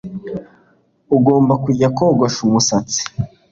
[1.15, 3.01] Ugomba kujya kogosha umusatsi